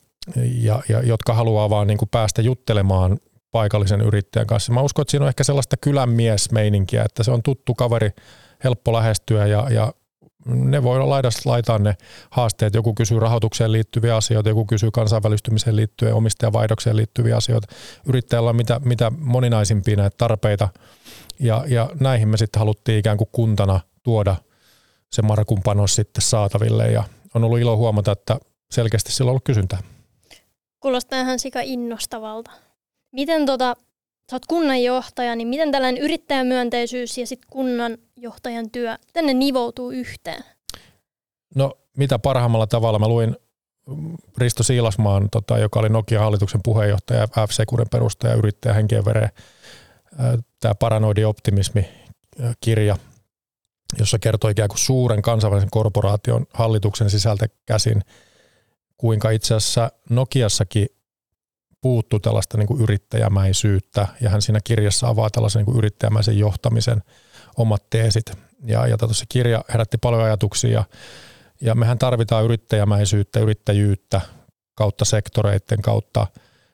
ja, 0.62 0.82
ja, 0.90 1.02
jotka 1.02 1.34
haluaa 1.34 1.70
vaan 1.70 1.88
niin 1.88 1.98
kuin 1.98 2.10
päästä 2.10 2.42
juttelemaan 2.42 3.18
paikallisen 3.52 4.02
yrittäjän 4.02 4.48
kanssa. 4.48 4.74
Mä 4.74 4.82
uskon, 4.82 5.04
että 5.04 5.12
siinä 5.12 5.24
on 5.24 5.30
ehkä 5.30 5.44
sellaista 5.44 5.78
kylänmiesmeininkiä, 5.78 7.04
että 7.04 7.24
se 7.24 7.32
on 7.32 7.44
tuttu 7.44 7.74
kaveri, 7.74 8.10
helppo 8.64 8.94
lähestyä 8.94 9.48
ja, 9.48 9.68
ja 9.70 9.94
ne 10.46 10.84
voi 10.84 10.96
olla 10.96 11.10
laidasta 11.10 11.50
laitaan 11.50 11.84
ne 11.84 11.98
haasteet. 12.30 12.74
Joku 12.74 12.94
kysyy 12.94 13.20
rahoitukseen 13.20 13.72
liittyviä 13.72 14.16
asioita, 14.16 14.50
joku 14.50 14.66
kysyy 14.66 14.92
kansainvälistymiseen 14.92 15.75
liittyen, 15.75 16.14
omistajavaihdokseen 16.14 16.98
liittyviä 16.98 17.38
asioita. 17.38 17.68
Yrittäjällä 18.08 18.50
on 18.50 18.56
mitä, 18.56 18.82
mitä 18.86 19.12
moninaisimpia 19.20 19.96
näitä 19.96 20.16
tarpeita 20.18 20.70
ja, 21.40 21.64
ja 21.68 21.90
näihin 22.00 22.28
me 22.28 22.38
sitten 22.38 22.60
haluttiin 22.60 23.00
ikään 23.00 23.18
kuin 23.18 23.30
kuntana 23.32 23.80
tuoda 24.04 24.36
se 25.12 25.22
Markun 25.22 25.62
panos 25.64 25.96
sitten 25.96 26.22
saataville 26.22 26.92
ja 26.92 27.04
on 27.34 27.44
ollut 27.44 27.60
ilo 27.60 27.78
huomata, 27.78 28.12
että 28.12 28.38
selkeästi 28.72 29.12
sillä 29.12 29.30
on 29.30 29.32
ollut 29.32 29.44
kysyntää. 29.44 29.80
Kuulostaa 30.80 31.22
ihan 31.22 31.40
sika 31.40 31.62
innostavalta. 31.62 32.52
Miten 33.12 33.46
tota, 33.46 33.75
sä 34.32 34.36
oot 34.36 34.46
kunnanjohtaja, 34.46 35.36
niin 35.36 35.48
miten 35.48 35.72
tällainen 35.72 36.03
yrittäjämyönteisyys 36.03 37.17
ja 37.17 37.27
sitten 37.27 37.50
kunnanjohtajan 37.51 38.72
työ, 38.72 38.98
tänne 39.13 39.34
nivoutuu 39.34 39.91
yhteen? 39.91 40.44
No 41.55 41.77
mitä 41.98 42.20
parhaimmalla 42.20 42.67
tavalla. 42.67 43.00
Mä 43.00 43.08
luin 43.08 43.36
Risto 44.38 44.63
Siilasmaan, 44.63 45.29
tota, 45.29 45.58
joka 45.58 45.79
oli 45.79 45.89
Nokia 45.89 46.20
hallituksen 46.20 46.62
puheenjohtaja, 46.63 47.27
f 47.27 47.51
Securen 47.51 47.89
perustaja, 47.91 48.34
yrittäjä 48.34 48.74
henkien 48.74 49.05
vereen. 49.05 49.29
Tämä 50.60 50.75
Paranoidi 50.75 51.25
optimismi 51.25 51.89
kirja, 52.62 52.98
jossa 54.00 54.20
kertoo 54.20 54.50
ikään 54.50 54.70
kuin 54.70 54.79
suuren 54.79 55.22
kansainvälisen 55.22 55.70
korporaation 55.70 56.46
hallituksen 56.53 57.10
sisältä 57.10 57.46
käsin, 57.65 58.01
kuinka 58.98 59.29
itse 59.29 59.55
asiassa 59.55 59.91
Nokiassakin 60.10 60.88
puuttuu 61.82 62.20
tällaista 62.20 62.58
niin 62.58 62.67
kuin 62.67 62.82
yrittäjämäisyyttä, 62.82 64.08
ja 64.22 64.29
hän 64.29 64.41
siinä 64.41 64.60
kirjassa 64.63 65.08
avaa 65.08 65.29
tällaisen 65.29 65.60
niin 65.60 65.65
kuin 65.65 65.77
yrittäjämäisen 65.77 66.39
johtamisen 66.39 67.01
omat 67.58 67.89
teesit. 67.89 68.32
Ja, 68.65 68.88
ja 68.88 68.98
tuossa 68.98 69.25
kirja 69.29 69.63
herätti 69.70 69.98
paljon 69.98 70.24
ajatuksia, 70.24 70.72
ja, 70.72 70.84
ja 71.62 71.75
mehän 71.75 71.98
tarvitaan 71.98 72.46
yrittäjämäisyyttä, 72.46 73.39
yrittäjyyttä 73.39 74.22
kautta 74.75 75.05
sektoreiden 75.05 75.82
kautta. 75.82 76.27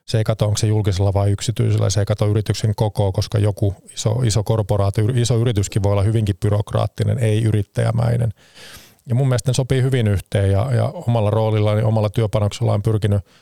Se 0.04 0.18
ei 0.18 0.24
katso, 0.24 0.44
onko 0.46 0.56
se 0.56 0.66
julkisella 0.66 1.14
vai 1.14 1.30
yksityisellä, 1.30 1.90
se 1.90 2.00
ei 2.00 2.06
katso 2.06 2.26
yrityksen 2.26 2.74
koko, 2.76 3.12
koska 3.12 3.38
joku 3.38 3.74
iso, 3.94 4.10
iso 4.24 4.42
korporaatio, 4.42 5.04
iso 5.14 5.38
yrityskin 5.38 5.82
voi 5.82 5.92
olla 5.92 6.02
hyvinkin 6.02 6.36
byrokraattinen, 6.40 7.18
ei 7.18 7.44
yrittäjämäinen. 7.44 8.32
Ja 9.06 9.14
mun 9.14 9.28
mielestä 9.28 9.50
ne 9.50 9.54
sopii 9.54 9.82
hyvin 9.82 10.08
yhteen, 10.08 10.50
ja, 10.50 10.74
ja 10.74 10.84
omalla 10.84 11.30
roolillani, 11.30 11.82
omalla 11.82 12.10
työpanoksella 12.10 12.72
on 12.72 12.82
pyrkinyt– 12.82 13.22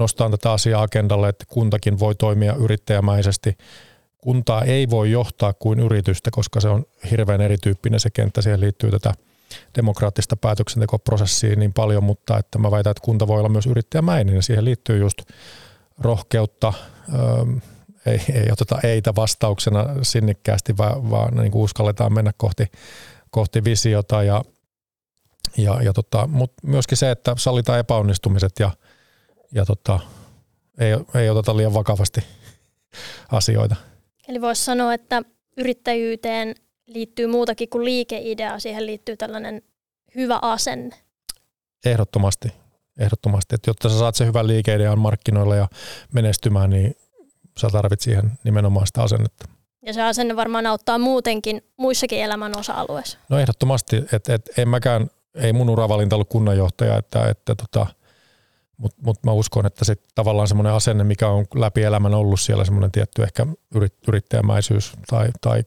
nostaa 0.00 0.30
tätä 0.30 0.52
asiaa 0.52 0.82
agendalle, 0.82 1.28
että 1.28 1.44
kuntakin 1.48 1.98
voi 1.98 2.14
toimia 2.14 2.54
yrittäjämäisesti. 2.54 3.58
Kuntaa 4.18 4.62
ei 4.62 4.90
voi 4.90 5.10
johtaa 5.10 5.52
kuin 5.52 5.80
yritystä, 5.80 6.30
koska 6.32 6.60
se 6.60 6.68
on 6.68 6.84
hirveän 7.10 7.40
erityyppinen 7.40 8.00
se 8.00 8.10
kenttä. 8.10 8.42
Siihen 8.42 8.60
liittyy 8.60 8.90
tätä 8.90 9.14
demokraattista 9.76 10.36
päätöksentekoprosessia 10.36 11.56
niin 11.56 11.72
paljon, 11.72 12.04
mutta 12.04 12.38
että 12.38 12.58
mä 12.58 12.70
väitän, 12.70 12.90
että 12.90 13.04
kunta 13.04 13.26
voi 13.26 13.38
olla 13.38 13.48
myös 13.48 13.66
yrittäjämäinen 13.66 14.34
ja 14.34 14.42
siihen 14.42 14.64
liittyy 14.64 14.98
just 14.98 15.22
rohkeutta, 15.98 16.72
ei, 18.06 18.20
ei 18.32 18.48
oteta 18.52 18.78
eitä 18.82 19.14
vastauksena 19.16 19.86
sinnikkäästi, 20.02 20.76
vaan, 20.76 21.10
vaan 21.10 21.36
niin 21.36 21.52
kuin 21.52 21.62
uskalletaan 21.62 22.12
mennä 22.12 22.32
kohti, 22.36 22.66
kohti 23.30 23.64
visiota 23.64 24.22
ja, 24.22 24.42
ja, 25.56 25.82
ja 25.82 25.92
tota, 25.92 26.26
mutta 26.26 26.66
myöskin 26.66 26.98
se, 26.98 27.10
että 27.10 27.34
sallitaan 27.38 27.78
epäonnistumiset 27.78 28.52
ja– 28.58 28.70
ja 29.54 29.64
tota, 29.64 30.00
ei, 30.78 31.20
ei 31.22 31.30
oteta 31.30 31.56
liian 31.56 31.74
vakavasti 31.74 32.20
asioita. 33.32 33.76
Eli 34.28 34.40
voisi 34.40 34.64
sanoa, 34.64 34.94
että 34.94 35.22
yrittäjyyteen 35.56 36.54
liittyy 36.86 37.26
muutakin 37.26 37.68
kuin 37.68 37.84
liikeidea, 37.84 38.58
siihen 38.58 38.86
liittyy 38.86 39.16
tällainen 39.16 39.62
hyvä 40.14 40.38
asenne. 40.42 40.96
Ehdottomasti, 41.84 42.52
ehdottomasti. 42.98 43.54
Että 43.54 43.70
jotta 43.70 43.88
sä 43.88 43.98
saat 43.98 44.14
sen 44.14 44.26
hyvän 44.26 44.46
liikeidean 44.46 44.98
markkinoilla 44.98 45.56
ja 45.56 45.68
menestymään, 46.12 46.70
niin 46.70 46.96
sä 47.58 47.68
tarvit 47.72 48.00
siihen 48.00 48.32
nimenomaan 48.44 48.86
sitä 48.86 49.02
asennetta. 49.02 49.48
Ja 49.86 49.92
se 49.92 50.02
asenne 50.02 50.36
varmaan 50.36 50.66
auttaa 50.66 50.98
muutenkin 50.98 51.62
muissakin 51.76 52.18
elämän 52.18 52.58
osa-alueissa. 52.58 53.18
No 53.28 53.38
ehdottomasti, 53.38 53.96
että 54.12 54.34
et, 54.34 54.50
en 54.58 54.68
mäkään, 54.68 55.10
ei 55.34 55.52
mun 55.52 55.70
uravalinta 55.70 56.16
ollut 56.16 56.28
kunnanjohtaja, 56.28 56.96
että, 56.96 57.28
että 57.28 57.54
tota, 57.54 57.86
mutta 58.80 59.02
mut 59.04 59.18
mä 59.24 59.32
uskon, 59.32 59.66
että 59.66 59.84
se 59.84 59.94
tavallaan 60.14 60.48
semmoinen 60.48 60.72
asenne, 60.72 61.04
mikä 61.04 61.28
on 61.28 61.46
läpi 61.54 61.82
elämän 61.82 62.14
ollut 62.14 62.40
siellä 62.40 62.64
semmoinen 62.64 62.92
tietty 62.92 63.22
ehkä 63.22 63.46
yrit, 63.74 63.94
yrittäjämäisyys 64.08 64.92
tai, 65.10 65.28
tai 65.40 65.64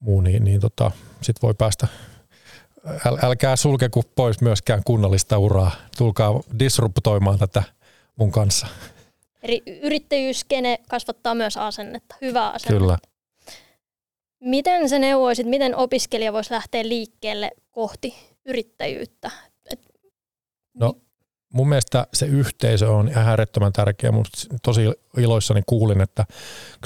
muu, 0.00 0.20
niin, 0.20 0.44
niin 0.44 0.60
tota, 0.60 0.90
sit 1.22 1.42
voi 1.42 1.54
päästä 1.54 1.86
Äl, 3.06 3.18
älkää 3.22 3.56
sulkeko 3.56 4.02
pois 4.14 4.40
myöskään 4.40 4.82
kunnallista 4.84 5.38
uraa. 5.38 5.70
Tulkaa 5.98 6.40
disruptoimaan 6.58 7.38
tätä 7.38 7.62
mun 8.16 8.32
kanssa. 8.32 8.66
Eli 9.42 9.62
yrittäjyyskene 9.82 10.78
kasvattaa 10.88 11.34
myös 11.34 11.56
asennetta, 11.56 12.14
hyvää 12.20 12.50
asennetta. 12.50 12.78
Kyllä. 12.80 12.98
Miten 14.40 14.88
se 14.88 14.98
neuvoisit, 14.98 15.46
miten 15.46 15.76
opiskelija 15.76 16.32
voisi 16.32 16.54
lähteä 16.54 16.88
liikkeelle 16.88 17.50
kohti 17.70 18.14
yrittäjyyttä? 18.44 19.30
No 20.74 20.96
mun 21.52 21.68
mielestä 21.68 22.06
se 22.14 22.26
yhteisö 22.26 22.90
on 22.90 23.10
äärettömän 23.14 23.72
tärkeä. 23.72 24.12
Mun 24.12 24.24
tosi 24.62 24.92
iloissani 25.16 25.62
kuulin, 25.66 26.00
että 26.00 26.24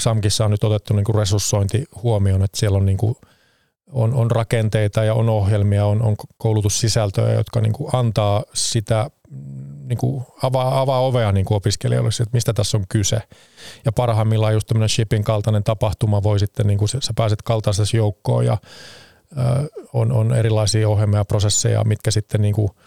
XAMKissa 0.01 0.45
on 0.45 0.51
nyt 0.51 0.63
otettu 0.63 0.93
niin 0.93 1.03
kuin 1.03 1.15
resurssointi 1.15 1.85
huomioon, 2.03 2.43
että 2.43 2.59
siellä 2.59 2.77
on, 2.77 2.85
niin 2.85 2.97
kuin, 2.97 3.15
on, 3.91 4.13
on 4.13 4.31
rakenteita 4.31 5.03
ja 5.03 5.13
on 5.13 5.29
ohjelmia, 5.29 5.85
on, 5.85 6.01
on 6.01 6.15
koulutussisältöjä, 6.37 7.33
jotka 7.33 7.61
niin 7.61 7.73
kuin 7.73 7.89
antaa 7.93 8.43
sitä, 8.53 9.09
niin 9.85 9.97
kuin 9.97 10.23
avaa, 10.43 10.81
avaa 10.81 10.99
ovea 10.99 11.31
niin 11.31 11.45
kuin 11.45 11.55
opiskelijoille, 11.55 12.09
että 12.09 12.33
mistä 12.33 12.53
tässä 12.53 12.77
on 12.77 12.85
kyse. 12.89 13.21
Ja 13.85 13.91
parhaimmillaan 13.91 14.53
just 14.53 14.67
tämmöinen 14.67 14.89
shipping 14.89 15.23
kaltainen 15.23 15.63
tapahtuma 15.63 16.23
voi 16.23 16.39
sitten, 16.39 16.67
niin 16.67 16.79
kuin 16.79 16.89
sä 16.89 17.13
pääset 17.15 17.41
kaltaisessa 17.41 17.97
joukkoon 17.97 18.45
ja 18.45 18.57
on, 19.93 20.11
on 20.11 20.33
erilaisia 20.33 20.89
ohjelmia 20.89 21.19
ja 21.19 21.25
prosesseja, 21.25 21.83
mitkä 21.83 22.11
sitten 22.11 22.41
niin 22.41 22.53
kuin– 22.53 22.69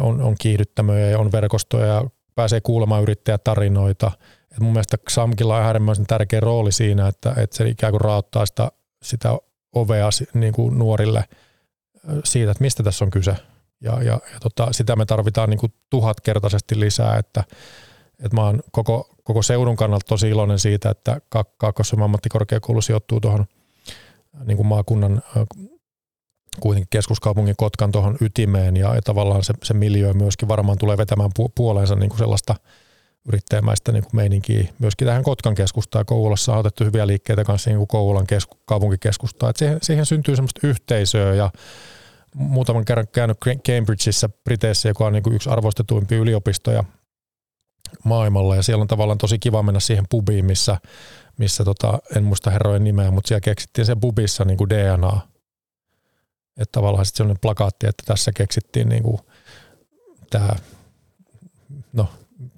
on, 0.00 0.22
on 0.22 0.34
kiihdyttämöjä 0.40 1.06
ja 1.06 1.18
on 1.18 1.32
verkostoja 1.32 1.86
ja 1.86 2.04
pääsee 2.34 2.60
kuulemaan 2.60 3.02
yrittäjätarinoita. 3.02 4.10
Et 4.52 4.60
mun 4.60 4.72
mielestä 4.72 4.96
XAMKilla 5.10 5.56
on 5.56 5.62
äärimmäisen 5.62 6.06
tärkeä 6.06 6.40
rooli 6.40 6.72
siinä, 6.72 7.08
että, 7.08 7.34
että 7.36 7.56
se 7.56 7.68
ikään 7.68 7.90
kuin 7.90 8.00
raottaa 8.00 8.46
sitä, 8.46 8.72
sitä 9.02 9.38
ovea 9.74 10.08
niin 10.34 10.52
kuin 10.52 10.78
nuorille 10.78 11.24
siitä, 12.24 12.50
että 12.50 12.64
mistä 12.64 12.82
tässä 12.82 13.04
on 13.04 13.10
kyse. 13.10 13.36
Ja, 13.80 14.02
ja, 14.02 14.20
ja 14.32 14.40
tota, 14.40 14.72
sitä 14.72 14.96
me 14.96 15.06
tarvitaan 15.06 15.50
niin 15.50 15.60
kuin 15.60 15.72
tuhatkertaisesti 15.90 16.80
lisää, 16.80 17.16
että, 17.16 17.44
että 18.24 18.36
mä 18.36 18.44
oon 18.44 18.60
koko, 18.72 19.14
koko 19.24 19.42
seudun 19.42 19.76
kannalta 19.76 20.06
tosi 20.08 20.28
iloinen 20.28 20.58
siitä, 20.58 20.90
että 20.90 21.20
Kaakkois-Suomen 21.58 22.04
ammattikorkeakoulu 22.04 22.82
sijoittuu 22.82 23.20
tuohon 23.20 23.46
niin 24.44 24.56
kuin 24.56 24.66
maakunnan 24.66 25.22
kuitenkin 26.60 26.88
keskuskaupungin 26.90 27.54
Kotkan 27.56 27.92
tuohon 27.92 28.16
ytimeen 28.20 28.76
ja, 28.76 28.94
ja 28.94 29.02
tavallaan 29.02 29.44
se, 29.44 29.54
se 29.62 29.74
miljöö 29.74 30.12
myöskin 30.12 30.48
varmaan 30.48 30.78
tulee 30.78 30.96
vetämään 30.96 31.30
pu, 31.36 31.48
puoleensa 31.48 31.94
niin 31.94 32.08
kuin 32.08 32.18
sellaista 32.18 32.54
yrittäjämäistä 33.28 33.92
niin 33.92 34.02
kuin 34.02 34.16
meininkiä. 34.16 34.68
Myöskin 34.78 35.06
tähän 35.06 35.22
Kotkan 35.22 35.54
keskustaan 35.54 36.06
Kouvolassa 36.06 36.52
on 36.52 36.58
otettu 36.58 36.84
hyviä 36.84 37.06
liikkeitä 37.06 37.44
kanssa 37.44 37.70
niin 37.70 37.78
kuin 37.78 37.88
Kouvolan 37.88 38.26
kesku, 38.26 38.56
kaupunkikeskustaan. 38.64 39.52
siihen, 39.56 39.78
siihen 39.82 40.06
syntyy 40.06 40.36
semmoista 40.36 40.66
yhteisöä 40.66 41.34
ja 41.34 41.50
muutaman 42.34 42.84
kerran 42.84 43.08
käynyt 43.12 43.38
Cambridgeissa 43.66 44.28
Briteissä, 44.44 44.88
joka 44.88 45.06
on 45.06 45.12
niin 45.12 45.22
kuin 45.22 45.34
yksi 45.34 45.50
arvostetuimpia 45.50 46.18
yliopistoja 46.18 46.84
maailmalla 48.04 48.56
ja 48.56 48.62
siellä 48.62 48.82
on 48.82 48.88
tavallaan 48.88 49.18
tosi 49.18 49.38
kiva 49.38 49.62
mennä 49.62 49.80
siihen 49.80 50.04
pubiin, 50.10 50.44
missä, 50.44 50.76
missä 51.38 51.64
tota, 51.64 51.98
en 52.16 52.24
muista 52.24 52.50
herrojen 52.50 52.84
nimeä, 52.84 53.10
mutta 53.10 53.28
siellä 53.28 53.40
keksittiin 53.40 53.86
se 53.86 53.96
pubissa 54.00 54.44
niin 54.44 54.56
kuin 54.56 54.70
DNA, 54.70 55.20
että 56.60 56.72
tavallaan 56.72 57.06
sitten 57.06 57.16
sellainen 57.16 57.40
plakaatti, 57.40 57.86
että 57.86 58.02
tässä 58.06 58.32
keksittiin 58.32 58.88
niin 58.88 59.02
kuin 59.02 59.18
tämä, 60.30 60.50
no 61.92 62.08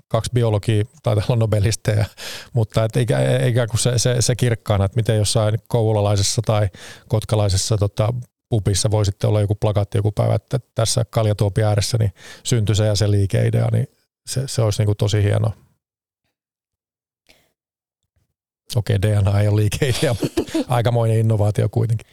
kaksi 0.09 0.30
biologia 0.35 0.85
taitaa 1.02 1.25
olla 1.28 1.38
nobelisteja, 1.38 2.04
mutta 2.52 2.85
et 2.85 2.97
eikä, 2.97 3.18
eikä 3.18 3.66
kun 3.66 3.78
se, 3.78 3.99
se, 3.99 4.16
se 4.21 4.37
kirkkaana, 4.37 4.85
että 4.85 4.97
miten 4.97 5.16
jossain 5.16 5.59
koululaisessa 5.68 6.42
tai 6.47 6.68
kotkalaisessa 7.09 7.78
tota, 7.78 8.14
pupissa 8.49 8.90
voi 8.90 9.04
sitten 9.04 9.28
olla 9.28 9.40
joku 9.40 9.54
plakaatti 9.54 9.99
joku 9.99 10.12
päivä, 10.12 10.35
että 10.35 10.61
tässä 10.75 11.04
kaljatuopi 11.11 11.62
ääressä 11.62 11.99
niin 11.99 12.12
syntyi 12.44 12.75
se 12.75 12.87
ja 12.87 12.94
se 12.94 13.11
liikeidea, 13.11 13.68
niin 13.73 13.87
se, 14.26 14.42
se 14.49 14.62
olisi 14.62 14.80
niin 14.80 14.87
kuin 14.87 14.97
tosi 14.97 15.23
hieno. 15.23 15.52
Okei, 18.76 19.02
DNA 19.02 19.40
ei 19.40 19.49
ole 19.49 19.61
liikeidea, 19.61 20.16
mutta 20.23 20.42
aikamoinen 20.68 21.18
innovaatio 21.18 21.68
kuitenkin. 21.68 22.06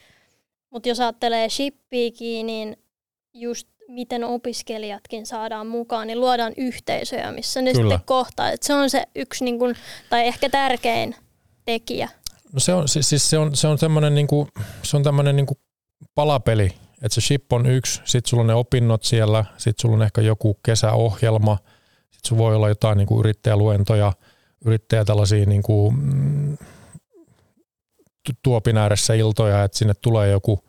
Mutta 0.70 0.90
jos 0.90 1.00
ajattelee 1.00 1.50
shippiikin, 1.50 2.46
niin 2.46 2.78
just 3.34 3.68
miten 3.88 4.24
opiskelijatkin 4.24 5.26
saadaan 5.26 5.68
mukaan, 5.68 6.08
niin 6.08 6.20
luodaan 6.20 6.54
yhteisöjä, 6.58 7.32
missä 7.32 7.62
ne 7.62 7.74
Kyllä. 7.74 7.94
sitten 7.94 8.06
kohtaa. 8.06 8.52
Et 8.52 8.64
se 8.64 8.74
on 8.74 8.90
se 8.90 9.04
yksi, 9.16 9.44
niin 9.44 9.60
kun, 9.60 9.76
tai 10.10 10.28
ehkä 10.28 10.50
tärkein 10.50 11.16
tekijä. 11.66 12.10
No 12.54 12.60
se 12.60 12.74
on, 12.74 12.88
siis 12.88 13.30
se 13.30 13.38
on, 13.38 13.56
se 13.56 13.68
on 13.68 13.78
tämmöinen 13.78 14.16
niinku, 14.16 14.48
se 14.84 14.98
on 14.98 15.04
niinku 15.34 15.58
palapeli, 16.16 16.66
että 17.02 17.16
se 17.16 17.22
ship 17.22 17.54
on 17.54 17.66
yksi, 17.66 18.02
sitten 18.06 18.30
sulla 18.30 18.42
on 18.42 18.48
ne 18.48 18.54
opinnot 18.54 19.04
siellä, 19.04 19.46
sitten 19.58 19.82
sulla 19.82 19.96
on 19.96 20.04
ehkä 20.04 20.22
joku 20.22 20.60
kesäohjelma, 20.66 21.58
sitten 22.10 22.30
sulla 22.30 22.44
voi 22.44 22.56
olla 22.56 22.70
jotain 22.70 22.98
niinku 22.98 23.20
yrittäjäluentoja, 23.20 24.14
yrittäjä 24.66 25.06
tällaisia 25.06 25.46
niinku, 25.46 25.92
mm, 25.92 26.58
tuopin 28.44 28.78
ääressä 28.78 29.14
iltoja, 29.14 29.64
että 29.64 29.78
sinne 29.78 29.94
tulee 30.02 30.30
joku, 30.30 30.60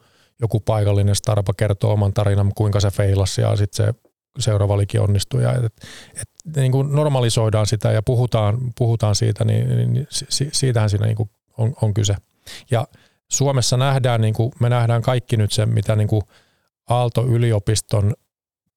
joku 0.40 0.60
paikallinen 0.60 1.14
starpa 1.14 1.52
kertoo 1.56 1.92
oman 1.92 2.12
tarinan, 2.12 2.52
kuinka 2.54 2.80
se 2.80 2.90
feilasi 2.90 3.40
ja 3.40 3.56
sitten 3.56 3.86
se 3.86 3.94
seuraava 4.38 4.78
liki 4.78 4.98
onnistui. 4.98 5.42
Ja 5.42 5.52
et, 5.52 5.64
et, 5.64 6.56
niin 6.56 6.72
kuin 6.72 6.92
normalisoidaan 6.92 7.66
sitä 7.66 7.92
ja 7.92 8.02
puhutaan, 8.02 8.58
puhutaan 8.78 9.14
siitä, 9.14 9.44
niin, 9.44 9.92
niin 9.92 10.06
siitähän 10.52 10.90
siinä 10.90 11.06
niin 11.06 11.16
kuin 11.16 11.30
on, 11.58 11.74
on 11.82 11.94
kyse. 11.94 12.16
Ja 12.70 12.86
Suomessa 13.30 13.76
nähdään, 13.76 14.20
niin 14.20 14.34
kuin, 14.34 14.52
me 14.60 14.68
nähdään 14.68 15.02
kaikki 15.02 15.36
nyt 15.36 15.52
sen, 15.52 15.68
mitä 15.68 15.96
niin 15.96 16.08
kuin 16.08 16.22
Aalto-yliopiston 16.88 18.14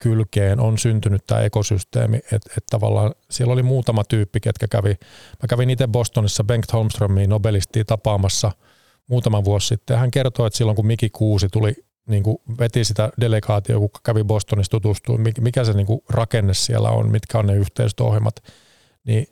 kylkeen 0.04 0.60
on 0.60 0.78
syntynyt 0.78 1.26
tämä 1.28 1.42
ekosysteemi, 1.42 2.18
että 2.18 2.54
et 2.58 2.64
tavallaan 2.70 3.16
siellä 3.30 3.54
oli 3.54 3.64
muutama 3.64 4.04
tyyppi, 4.04 4.40
ketkä 4.40 4.68
kävi, 4.68 4.90
mä 5.42 5.48
kävin 5.50 5.70
itse 5.70 5.88
Bostonissa 5.88 6.44
Bengt 6.44 6.74
Holmströmiin 6.74 7.30
Nobelistia 7.30 7.86
tapaamassa 7.86 8.52
muutama 9.10 9.44
vuosi 9.44 9.68
sitten. 9.68 9.98
Hän 9.98 10.12
kertoi, 10.12 10.48
että 10.48 10.58
silloin 10.58 10.76
kun 10.76 10.88
Miki 10.88 11.10
Kuusi 11.10 11.48
tuli, 11.52 11.74
niin 12.08 12.24
kuin 12.24 12.38
veti 12.60 12.84
sitä 12.84 13.10
delegaatio, 13.22 13.80
kun 13.80 13.90
kävi 14.04 14.24
Bostonissa 14.24 14.72
tutustua, 14.72 15.18
mikä 15.42 15.64
se 15.64 15.74
niin 15.74 15.88
kuin 15.88 16.02
rakenne 16.10 16.54
siellä 16.54 16.90
on, 16.90 17.12
mitkä 17.12 17.40
on 17.40 17.48
ne 17.48 17.56
yhteistyöohjelmat, 17.56 18.36
niin 19.04 19.28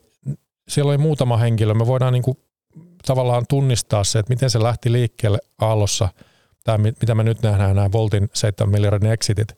siellä 0.68 0.90
oli 0.90 0.98
muutama 0.98 1.38
henkilö. 1.38 1.74
Me 1.74 1.88
voidaan 1.88 2.14
niin 2.14 2.24
kuin 2.24 2.38
tavallaan 3.06 3.46
tunnistaa 3.50 4.04
se, 4.04 4.20
että 4.20 4.34
miten 4.34 4.50
se 4.50 4.64
lähti 4.64 4.92
liikkeelle 4.92 5.40
aallossa, 5.60 6.10
tämä, 6.64 6.78
mitä 6.78 7.16
me 7.16 7.24
nyt 7.24 7.42
nähdään, 7.42 7.76
nämä 7.76 7.92
Voltin 7.92 8.30
7 8.34 8.72
miljardin 8.72 9.12
exitit, 9.12 9.56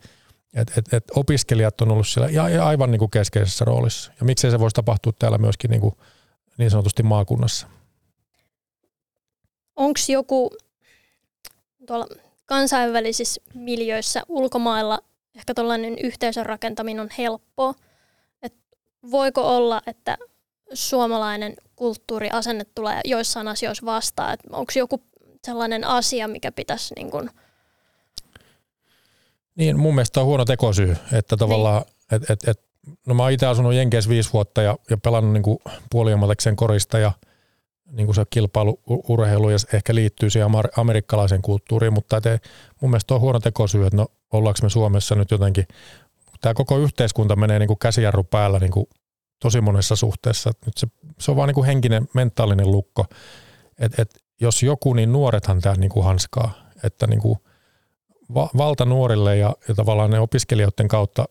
että 0.53 0.73
et, 0.77 0.93
et 0.93 1.03
opiskelijat 1.15 1.81
on 1.81 1.91
ollut 1.91 2.07
siellä 2.07 2.29
ja, 2.29 2.65
aivan 2.65 2.91
niin 2.91 2.99
kuin 2.99 3.11
keskeisessä 3.11 3.65
roolissa. 3.65 4.11
Ja 4.19 4.25
miksei 4.25 4.51
se 4.51 4.59
voisi 4.59 4.73
tapahtua 4.73 5.13
täällä 5.19 5.37
myöskin 5.37 5.71
niin, 5.71 5.81
kuin, 5.81 5.95
niin 6.57 6.71
sanotusti 6.71 7.03
maakunnassa. 7.03 7.67
Onko 9.75 9.99
joku 10.09 10.51
tuolla 11.87 12.07
kansainvälisissä 12.45 13.41
miljöissä 13.53 14.23
ulkomailla 14.27 14.99
ehkä 15.35 15.53
tällainen 15.53 15.97
yhteisön 16.03 16.45
rakentaminen 16.45 17.01
on 17.01 17.09
helppoa? 17.17 17.73
Et 18.41 18.53
voiko 19.11 19.57
olla, 19.57 19.81
että 19.87 20.17
suomalainen 20.73 21.55
kulttuuriasenne 21.75 22.65
tulee 22.75 23.01
joissain 23.05 23.47
asioissa 23.47 23.85
vastaan? 23.85 24.37
Onko 24.49 24.71
joku 24.75 25.03
sellainen 25.45 25.83
asia, 25.83 26.27
mikä 26.27 26.51
pitäisi 26.51 26.93
niin 26.95 27.11
kuin 27.11 27.29
niin, 29.55 29.79
mun 29.79 29.95
mielestä 29.95 30.19
on 30.19 30.25
huono 30.25 30.45
tekosyy, 30.45 30.97
että 31.13 31.37
tavallaan, 31.37 31.81
niin. 31.81 32.23
et, 32.23 32.29
et, 32.29 32.47
et, 32.47 32.61
no 33.07 33.13
mä 33.13 33.23
oon 33.23 33.31
itse 33.31 33.45
asunut 33.45 33.73
Jenkeissä 33.73 34.09
viisi 34.09 34.33
vuotta 34.33 34.61
ja, 34.61 34.77
ja 34.89 34.97
pelannut 34.97 35.33
niin 35.33 35.57
puoliammatiksen 35.91 36.55
korista 36.55 36.99
ja 36.99 37.11
niin 37.91 38.07
kuin 38.07 38.15
se 38.15 38.23
kilpailuurheilu 38.29 39.49
ja 39.49 39.57
ehkä 39.73 39.95
liittyy 39.95 40.29
siihen 40.29 40.49
amerikkalaiseen 40.77 41.41
kulttuuriin, 41.41 41.93
mutta 41.93 42.17
et, 42.17 42.43
mun 42.81 42.91
mielestä 42.91 43.15
on 43.15 43.21
huono 43.21 43.39
tekosyy, 43.39 43.85
että 43.85 43.97
no 43.97 44.07
ollaanko 44.33 44.59
me 44.63 44.69
Suomessa 44.69 45.15
nyt 45.15 45.31
jotenkin, 45.31 45.65
tämä 46.41 46.53
koko 46.53 46.77
yhteiskunta 46.77 47.35
menee 47.35 47.59
niin 47.59 47.67
kuin 47.67 47.79
käsijarru 47.79 48.23
päällä 48.23 48.59
niin 48.59 48.71
kuin 48.71 48.85
tosi 49.39 49.61
monessa 49.61 49.95
suhteessa. 49.95 50.51
Nyt 50.65 50.77
se, 50.77 50.87
se 51.19 51.31
on 51.31 51.37
vaan 51.37 51.47
niin 51.47 51.55
kuin 51.55 51.65
henkinen, 51.65 52.07
mentaalinen 52.13 52.71
lukko. 52.71 53.05
Et, 53.79 53.99
et, 53.99 54.09
jos 54.41 54.63
joku, 54.63 54.93
niin 54.93 55.11
nuorethan 55.11 55.61
tämä 55.61 55.75
niin 55.75 55.89
kuin 55.89 56.05
hanskaa. 56.05 56.53
Että 56.83 57.07
niin 57.07 57.19
kuin, 57.19 57.39
va- 58.33 58.49
valta 58.57 58.85
nuorille 58.85 59.37
ja, 59.37 59.53
ja 59.67 59.75
tavallaan 59.75 60.11
ne 60.11 60.19
opiskelijoiden 60.19 60.87
kautta, 60.87 61.25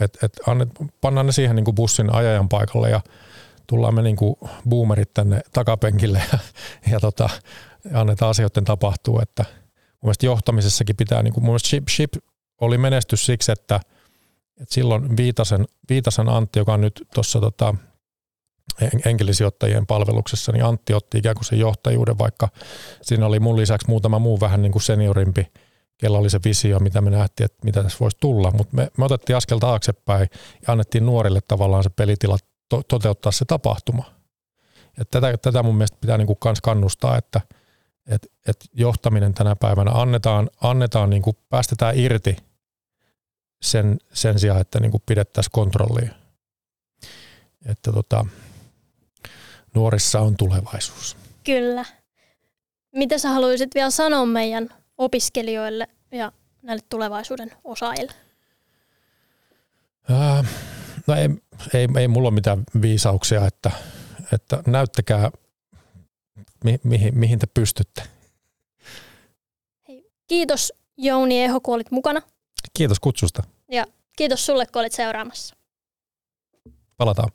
että 0.00 0.26
et 0.26 0.32
pannaan 1.00 1.26
ne 1.26 1.32
siihen 1.32 1.56
niin 1.56 1.64
kuin 1.64 1.74
bussin 1.74 2.14
ajajan 2.14 2.48
paikalle 2.48 2.90
ja 2.90 3.00
tullaan 3.66 3.94
me 3.94 4.02
niin 4.02 4.16
kuin 4.16 4.36
boomerit 4.68 5.14
tänne 5.14 5.40
takapenkille 5.52 6.22
ja, 6.32 6.38
ja 6.90 7.00
tota, 7.00 7.30
annetaan 7.94 8.30
asioiden 8.30 8.64
tapahtua. 8.64 9.22
Että 9.22 9.44
mun 9.72 9.98
mielestä 10.02 10.26
johtamisessakin 10.26 10.96
pitää, 10.96 11.22
niin 11.22 11.34
kuin 11.34 11.44
mun 11.44 11.50
mielestä 11.50 11.68
Ship, 11.68 11.88
Ship 11.88 12.14
oli 12.60 12.78
menestys 12.78 13.26
siksi, 13.26 13.52
että, 13.52 13.80
että 14.60 14.74
silloin 14.74 15.16
Viitasen, 15.16 15.64
Viitasen 15.88 16.28
Antti, 16.28 16.58
joka 16.58 16.74
on 16.74 16.80
nyt 16.80 17.08
tuossa 17.14 17.40
tota, 17.40 17.74
enkelisijoittajien 19.06 19.86
palveluksessa, 19.86 20.52
niin 20.52 20.64
Antti 20.64 20.94
otti 20.94 21.18
ikään 21.18 21.34
kuin 21.34 21.44
sen 21.44 21.58
johtajuuden, 21.58 22.18
vaikka 22.18 22.48
siinä 23.02 23.26
oli 23.26 23.40
mun 23.40 23.56
lisäksi 23.56 23.88
muutama 23.88 24.18
muu 24.18 24.40
vähän 24.40 24.62
niin 24.62 24.72
kuin 24.72 24.82
seniorimpi– 24.82 25.46
kella 25.96 26.18
oli 26.18 26.30
se 26.30 26.40
visio, 26.44 26.78
mitä 26.78 27.00
me 27.00 27.10
nähtiin, 27.10 27.44
että 27.44 27.58
mitä 27.64 27.82
tässä 27.82 27.98
voisi 28.00 28.16
tulla. 28.20 28.50
Mutta 28.50 28.76
me, 28.76 28.90
me 28.98 29.04
otettiin 29.04 29.36
askel 29.36 29.58
taaksepäin 29.58 30.28
ja 30.66 30.72
annettiin 30.72 31.06
nuorille 31.06 31.40
tavallaan 31.40 31.82
se 31.82 31.90
pelitila 31.90 32.36
to, 32.68 32.82
toteuttaa 32.88 33.32
se 33.32 33.44
tapahtuma. 33.44 34.04
Ja 34.98 35.04
tätä, 35.04 35.36
tätä 35.42 35.62
mun 35.62 35.76
mielestä 35.76 35.98
pitää 36.00 36.18
niin 36.18 36.36
kans 36.38 36.60
kannustaa, 36.60 37.18
että 37.18 37.40
et, 38.06 38.32
et 38.48 38.56
johtaminen 38.72 39.34
tänä 39.34 39.56
päivänä 39.56 39.90
annetaan, 39.90 40.50
annetaan 40.60 41.10
niin 41.10 41.22
kuin 41.22 41.36
päästetään 41.48 41.98
irti 41.98 42.36
sen, 43.62 43.98
sen 44.12 44.38
sijaan, 44.38 44.60
että 44.60 44.80
niin 44.80 44.90
kuin 44.90 45.02
pidettäisiin 45.06 45.52
kontrollia. 45.52 46.14
Että 47.66 47.92
tota, 47.92 48.26
nuorissa 49.74 50.20
on 50.20 50.36
tulevaisuus. 50.36 51.16
Kyllä. 51.44 51.84
Mitä 52.94 53.18
sä 53.18 53.28
haluaisit 53.28 53.74
vielä 53.74 53.90
sanoa 53.90 54.26
meidän 54.26 54.70
opiskelijoille 54.98 55.88
ja 56.12 56.32
näille 56.62 56.82
tulevaisuuden 56.88 57.52
osaajille? 57.64 58.12
Äh, 60.10 60.46
no 61.06 61.14
ei, 61.14 61.28
ei, 61.74 61.88
ei 61.98 62.08
mulla 62.08 62.28
ole 62.28 62.34
mitään 62.34 62.64
viisauksia, 62.82 63.46
että, 63.46 63.70
että 64.32 64.62
näyttäkää 64.66 65.30
mi, 66.64 66.80
mihin, 66.82 67.18
mihin 67.18 67.38
te 67.38 67.46
pystytte. 67.46 68.02
Hei, 69.88 70.10
kiitos 70.26 70.72
Jouni 70.96 71.44
Eho, 71.44 71.60
kun 71.60 71.74
olit 71.74 71.90
mukana. 71.90 72.22
Kiitos 72.72 73.00
kutsusta. 73.00 73.42
Ja 73.70 73.86
kiitos 74.16 74.46
sulle, 74.46 74.66
kun 74.66 74.80
olit 74.80 74.92
seuraamassa. 74.92 75.56
Palataan. 76.96 77.30